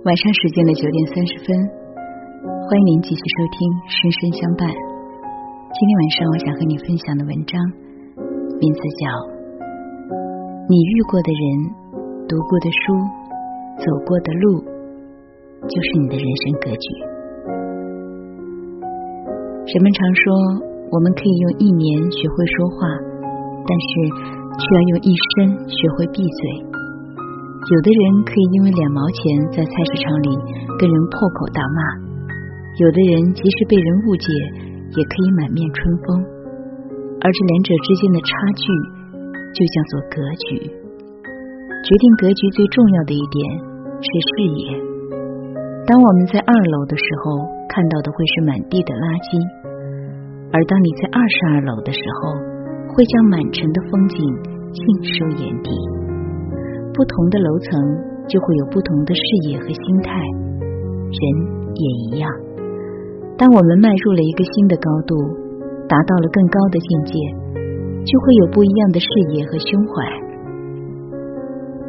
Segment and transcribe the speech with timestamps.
[0.00, 4.64] 晚上时间的九点三十分，欢迎您继续收听《深深相伴》。
[4.72, 7.60] 今天晚上我想和你分享的文章，
[8.64, 9.04] 名字叫
[10.72, 11.44] 《你遇过的人、
[12.24, 12.96] 读过的书、
[13.76, 14.64] 走过的路，
[15.68, 16.86] 就是你的人生格局》。
[19.68, 20.32] 人们常说，
[20.88, 22.88] 我们可以用一年学会说话，
[23.68, 23.88] 但是
[24.48, 26.79] 却要用一生学会闭嘴。
[27.60, 29.20] 有的人可以因为两毛钱
[29.52, 30.32] 在菜市场里
[30.80, 31.78] 跟人破口大骂，
[32.80, 34.26] 有的人即使被人误解，
[34.96, 36.24] 也可以满面春风。
[37.20, 38.64] 而这两者之间的差距，
[39.52, 40.16] 就叫做格
[40.48, 40.72] 局。
[41.84, 43.36] 决定格局最重要的一点
[44.00, 44.64] 是视野。
[45.84, 49.36] 当我们在二楼的时候，看到的会是满地的垃圾；
[50.48, 52.40] 而当你在二十二楼的时候，
[52.96, 54.16] 会将满城的风景
[54.72, 54.80] 尽
[55.12, 55.70] 收眼底。
[57.00, 57.70] 不同的楼层
[58.28, 61.22] 就会有不同的视野和心态，人
[61.72, 62.28] 也一样。
[63.40, 65.16] 当我们迈入了一个新的高度，
[65.88, 67.16] 达到了更高的境界，
[68.04, 69.96] 就会有不一样的视野和胸怀。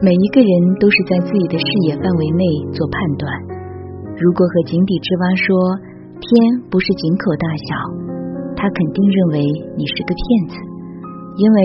[0.00, 3.28] 每一个人都是在自己的视野范围内做判断。
[4.16, 5.52] 如果和井底之蛙说
[6.16, 6.32] 天
[6.72, 7.76] 不是井口大小，
[8.56, 9.44] 他肯定认为
[9.76, 10.56] 你是个骗子，
[11.36, 11.58] 因为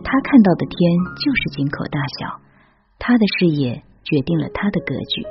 [0.00, 0.80] 他看到的天
[1.20, 2.45] 就是井口大小。
[2.98, 5.22] 他的视野决定了他的格局。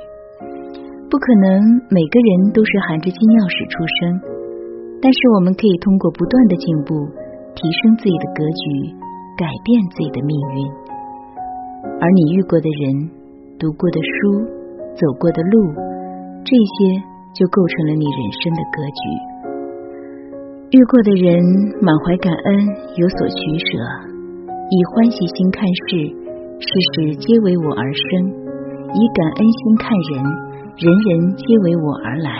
[1.06, 4.18] 不可能每个人都是含着金钥匙出生，
[4.98, 6.92] 但是我们可以通过不断的进步，
[7.54, 8.64] 提升自己的格局，
[9.38, 10.66] 改变自己的命运。
[12.02, 13.06] 而你遇过的人、
[13.54, 14.10] 读过的书、
[14.98, 15.54] 走过的路，
[16.42, 16.98] 这些
[17.38, 19.02] 就构成了你人生的格局。
[20.74, 21.38] 遇过的人
[21.80, 22.46] 满怀感恩，
[22.98, 23.78] 有所取舍，
[24.50, 26.15] 以欢喜心看事。
[26.56, 28.32] 事事皆为我而生，
[28.88, 30.24] 以感恩心看人，
[30.80, 32.32] 人人皆为我而来。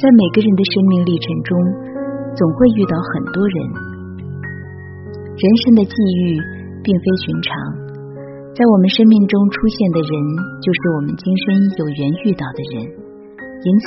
[0.00, 1.52] 在每个人的生命历程中，
[2.32, 3.56] 总会遇到很多人。
[5.36, 5.94] 人生的际
[6.24, 6.40] 遇
[6.80, 7.52] 并非寻常，
[8.56, 10.12] 在我们生命中出现的人，
[10.64, 11.44] 就是我们今生
[11.76, 12.88] 有缘遇到的人。
[12.88, 13.86] 因此，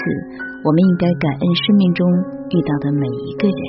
[0.62, 2.06] 我们应该感恩生命中
[2.54, 3.62] 遇到的每一个人。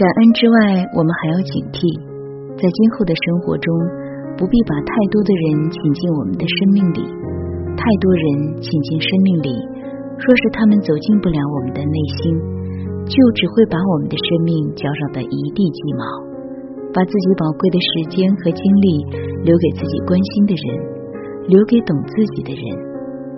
[0.00, 2.07] 感恩之外，我们还要警惕。
[2.58, 3.70] 在今后的生活中，
[4.34, 7.06] 不必把太多的人请进我们的生命里。
[7.78, 9.54] 太多人请进生命里，
[10.18, 12.34] 若是他们走进不了我们的内心，
[13.06, 16.02] 就只会把我们的生命搅扰得一地鸡毛。
[16.90, 19.06] 把自己宝贵的时间和精力
[19.46, 20.66] 留给自己关心的人，
[21.46, 22.62] 留给懂自己的人。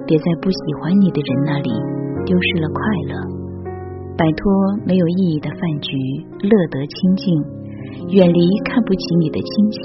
[0.09, 1.69] 别在不喜欢你的人那里
[2.25, 2.81] 丢失了快
[3.13, 3.13] 乐，
[4.17, 4.41] 摆脱
[4.87, 5.93] 没有意义的饭局，
[6.41, 7.60] 乐得清净。
[8.11, 9.79] 远离看不起你的亲戚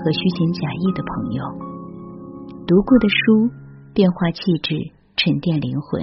[0.00, 1.40] 和虚情假意的朋友。
[2.66, 3.48] 读过的书
[3.94, 4.74] 变化气质，
[5.16, 6.02] 沉淀灵魂。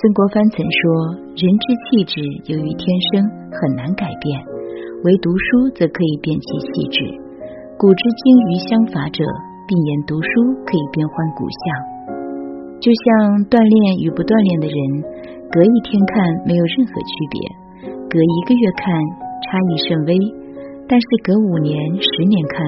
[0.00, 2.18] 曾国藩曾说：“人之气质
[2.48, 3.22] 由于天生，
[3.52, 4.40] 很难改变；
[5.04, 7.04] 唯读书则可以变其气质。
[7.76, 9.22] 古之精于相法者，
[9.68, 10.28] 并言读书
[10.64, 11.62] 可以变换骨相。
[12.80, 14.78] 就像锻炼与不锻炼的人，
[15.52, 16.16] 隔一天看
[16.48, 17.36] 没有任何区别，
[18.08, 18.88] 隔一个月看
[19.44, 20.16] 差异甚微。”
[20.90, 21.70] 但是隔五年、
[22.02, 22.58] 十年看，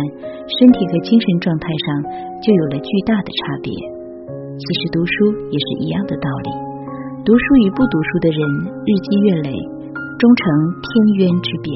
[0.47, 1.87] 身体和精神状态上
[2.39, 3.75] 就有了巨大的差别。
[4.55, 6.51] 其实读书也是一样的道理，
[7.27, 8.39] 读书与不读书的人
[8.87, 9.51] 日积月累，
[10.23, 10.43] 终成
[10.79, 11.75] 天渊之别。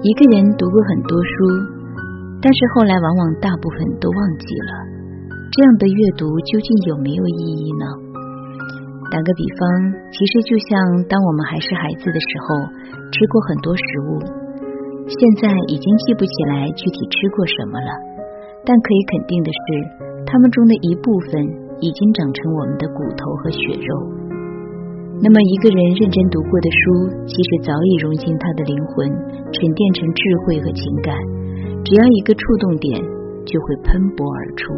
[0.00, 1.28] 一个人读过很多书，
[2.40, 4.72] 但是后来往往大部分都忘记了。
[5.52, 7.84] 这样的阅读究竟有没有意义呢？
[9.12, 9.60] 打个比方，
[10.16, 10.80] 其实就像
[11.12, 12.72] 当我们还是孩子的时候，
[13.12, 14.45] 吃过很多食物。
[15.06, 17.90] 现在已经记不起来具体吃过什么了，
[18.66, 19.64] 但可以肯定的是，
[20.26, 21.46] 他们中的一部分
[21.78, 23.90] 已经长成我们的骨头和血肉。
[25.22, 26.84] 那么，一个人认真读过的书，
[27.24, 29.08] 其实早已融进他的灵魂，
[29.54, 31.14] 沉淀成智慧和情感。
[31.86, 33.00] 只要一个触动点，
[33.46, 34.74] 就会喷薄而出。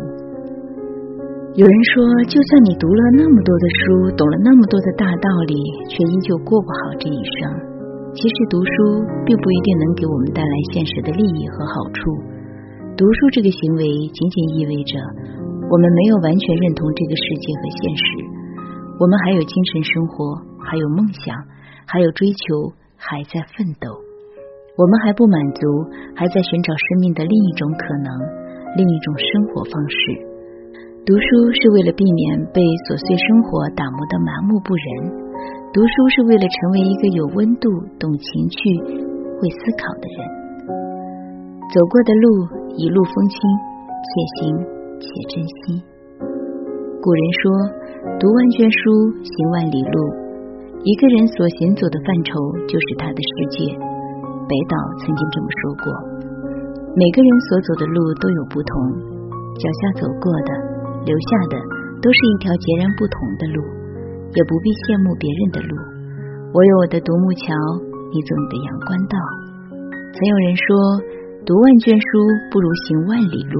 [1.56, 5.56] 有人说，就算你读了那么多的书，懂了那么多的大道理，
[5.88, 7.77] 却依旧过不好这一生。
[8.18, 12.02] 其实读书并不一定能给我们带来现实的利益和好处。
[12.98, 14.98] 读书这个行为仅仅意味着
[15.70, 18.02] 我们没有完全认同这个世界和现实，
[18.98, 21.30] 我们还有精神生活，还有梦想，
[21.86, 23.86] 还有追求，还在奋斗。
[24.74, 25.62] 我们还不满足，
[26.18, 28.10] 还在寻找生命的另一种可能，
[28.74, 29.96] 另一种生活方式。
[31.06, 35.27] 读书是为了避免被琐碎生活打磨的麻木不仁。
[35.68, 37.68] 读书是为了成为一个有温度、
[38.00, 38.56] 懂情趣、
[39.36, 40.18] 会思考的人。
[41.68, 42.24] 走过的路
[42.72, 43.36] 一路风轻，
[44.00, 44.56] 且行
[44.96, 45.84] 且珍惜。
[47.04, 47.42] 古人说
[48.16, 49.96] ：“读万卷书，行万里路。”
[50.88, 52.32] 一个人所行走的范畴
[52.64, 53.76] 就是他的世界。
[54.48, 54.74] 北岛
[55.04, 55.92] 曾经这么说过
[56.96, 58.72] ：“每个人所走的路都有不同，
[59.60, 60.50] 脚下走过的、
[61.04, 61.60] 留下的，
[62.00, 63.60] 都是一条截然不同的路，
[64.34, 65.72] 也不必羡慕别人的路。
[66.52, 67.46] 我有我的独木桥，
[68.10, 69.14] 你走你的阳关道。”
[70.12, 70.66] 曾有人说
[71.46, 72.06] ：“读万卷书
[72.50, 73.56] 不如行万里路。”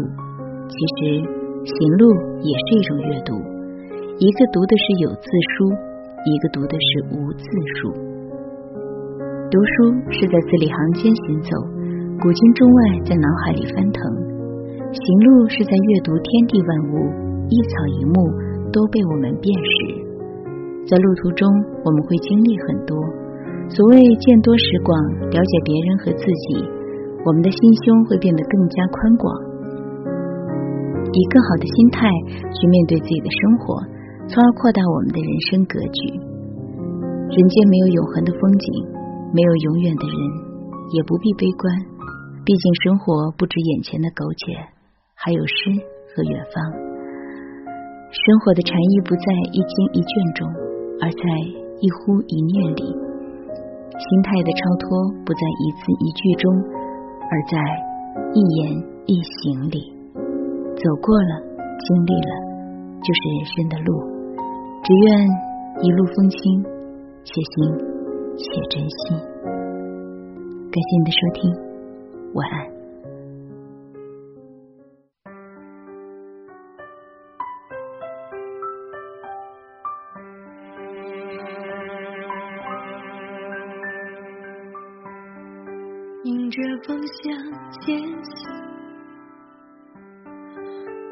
[0.69, 1.37] 其实。
[1.59, 2.09] 行路
[2.41, 3.35] 也是一种阅读，
[4.17, 5.69] 一个读的是有字书，
[6.25, 7.44] 一个读的是无字
[7.76, 7.93] 书。
[9.50, 11.50] 读书是在字里行间行走，
[12.23, 14.00] 古今中外在脑海里翻腾；
[14.94, 17.12] 行路是在阅读天地万物，
[17.50, 18.14] 一草一木
[18.73, 19.98] 都被我们辨识。
[20.88, 21.44] 在路途中，
[21.85, 22.96] 我们会经历很多。
[23.69, 24.96] 所谓见多识广，
[25.29, 26.64] 了解别人和自己，
[27.29, 29.29] 我们的心胸会变得更加宽广。
[31.12, 32.08] 以更好的心态
[32.56, 33.85] 去面对自己的生活，
[34.32, 36.00] 从而扩大我们的人生格局。
[37.37, 38.67] 人间没有永恒的风景，
[39.37, 40.17] 没有永远的人，
[40.96, 41.69] 也不必悲观。
[42.49, 44.56] 毕竟生活不止眼前的苟且，
[45.12, 45.69] 还有诗
[46.17, 46.56] 和远方。
[48.08, 50.49] 生活的禅意不在一经一卷中，
[51.00, 51.23] 而在
[51.81, 54.87] 一呼一念里；心态的超脱
[55.25, 56.50] 不在一字一句中，
[57.31, 57.55] 而在
[58.35, 58.75] 一言
[59.06, 59.79] 一行里。
[60.79, 61.43] 走过了，
[61.79, 62.33] 经历了，
[63.03, 63.91] 就是人生的路。
[64.83, 65.29] 只愿
[65.83, 66.39] 一路风轻，
[67.25, 67.79] 且行
[68.37, 69.15] 且珍惜。
[70.71, 71.50] 感谢你的收听，
[72.35, 72.78] 晚安。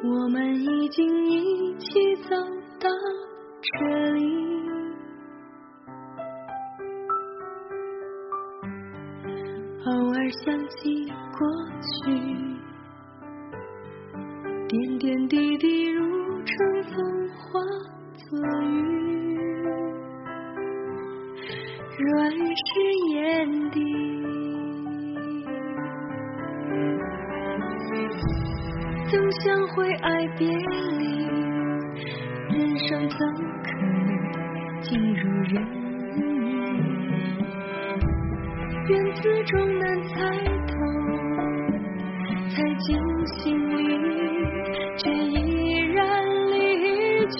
[0.04, 2.36] 我们已经一起走
[2.78, 2.88] 到
[3.62, 4.20] 这里，
[9.86, 11.48] 偶尔想起过
[12.04, 12.12] 去，
[14.68, 17.60] 点点滴滴如春风化
[18.28, 18.74] 作雨，
[21.98, 22.64] 润湿
[23.14, 24.45] 眼底。
[29.08, 31.26] 曾相会爱别离，
[32.50, 33.18] 人生怎
[33.62, 34.08] 可能
[34.82, 35.54] 尽如人
[36.16, 36.18] 意？
[38.88, 40.14] 缘字终难猜
[40.66, 40.74] 透，
[42.50, 42.86] 猜进
[43.38, 43.44] 心
[43.76, 43.78] 里，
[44.98, 46.02] 却依然
[46.50, 46.54] 离
[47.28, 47.38] 去。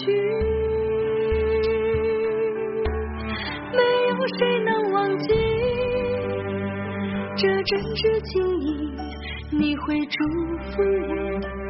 [3.72, 3.78] 没
[4.08, 5.24] 有谁能忘记
[7.36, 8.34] 这真挚情，
[9.58, 10.18] 你会祝
[10.58, 11.14] 福我。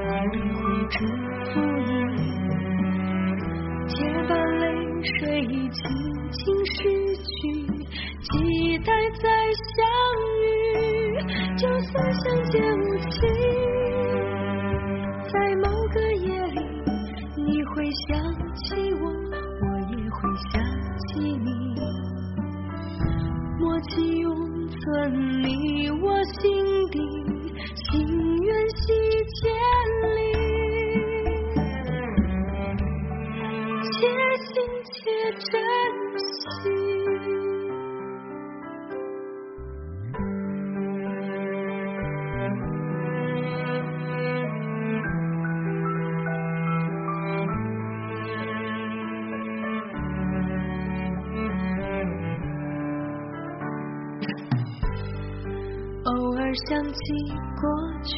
[0.09, 0.95] 我会祝
[1.53, 1.91] 福你，
[3.89, 3.95] 且
[4.29, 4.65] 把泪
[5.19, 5.81] 水轻
[6.33, 6.77] 轻拭
[7.17, 7.43] 去，
[8.23, 8.91] 期待
[9.23, 9.25] 再
[9.75, 9.77] 相
[10.43, 10.45] 遇。
[11.57, 12.55] 就算相见
[56.65, 56.99] 想起
[57.61, 57.69] 过
[58.03, 58.17] 去，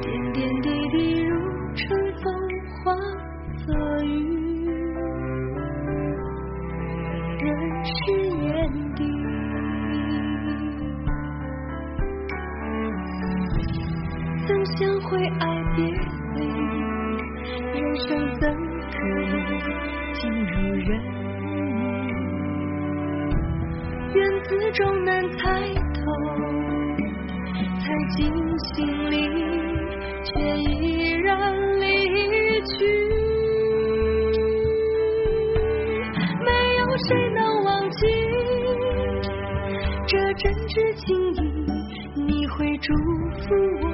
[0.00, 1.30] 点点滴滴如
[1.74, 1.84] 春
[2.22, 2.24] 风
[2.84, 2.94] 化
[3.66, 4.08] 作雨，
[7.40, 7.44] 人
[7.84, 7.90] 世
[8.44, 8.46] 眼
[8.94, 9.00] 底。
[14.46, 15.45] 曾相会爱
[40.38, 41.38] 真挚情谊
[42.14, 43.88] 你会祝福我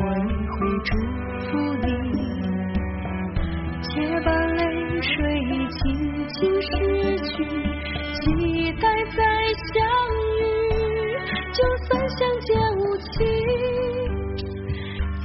[0.00, 0.90] 我也会祝
[1.44, 1.50] 福
[1.82, 2.16] 你。
[3.82, 3.90] 且
[4.24, 4.62] 把泪
[5.02, 5.12] 水
[5.68, 5.82] 轻
[6.28, 6.70] 轻拭
[7.28, 7.34] 去
[8.14, 9.20] 期待再
[9.68, 9.76] 相
[10.38, 10.42] 遇
[11.52, 13.06] 就算相见无期。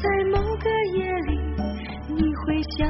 [0.02, 1.32] 在某个夜里
[2.10, 2.90] 你会想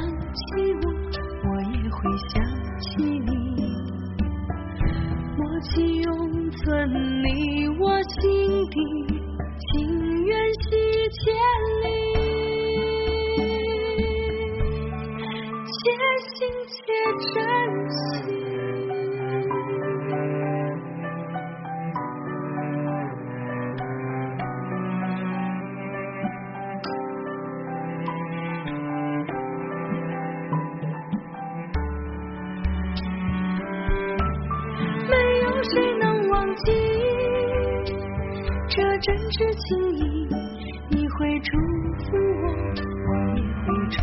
[41.67, 43.97] 祝福我，我也会祝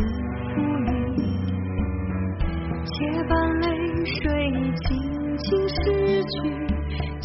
[0.50, 0.52] 福
[0.84, 0.92] 你。
[2.84, 2.92] 且
[3.26, 3.66] 把泪
[4.04, 4.20] 水
[4.76, 4.86] 轻
[5.38, 5.72] 轻拭
[6.28, 6.34] 去，
[7.20, 7.24] 期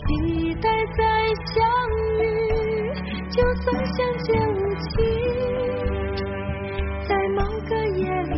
[0.62, 0.64] 待
[0.96, 1.00] 再
[1.44, 1.56] 相
[2.22, 2.24] 遇。
[3.30, 4.90] 就算相见无期，
[7.06, 8.34] 在某个夜里，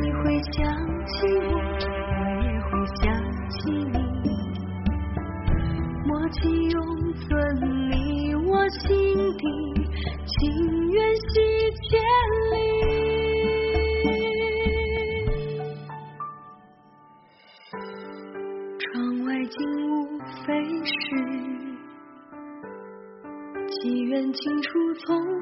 [0.00, 0.64] 你会想
[1.04, 1.52] 起我，
[2.08, 2.70] 我也会
[3.02, 3.02] 想
[3.50, 3.60] 起
[3.92, 3.96] 你。
[6.06, 6.40] 默契
[6.70, 6.80] 永
[7.14, 7.28] 存
[7.90, 8.00] 你。
[8.44, 8.88] 我心
[9.38, 9.42] 底
[10.24, 11.22] 情缘系
[11.82, 12.00] 千
[12.52, 12.54] 里，
[18.78, 18.88] 窗
[19.24, 19.56] 外景
[19.90, 19.92] 物
[20.46, 20.48] 飞
[20.84, 20.90] 逝，
[23.68, 25.41] 机缘尽处从